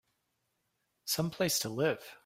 [1.05, 2.03] Some place to live!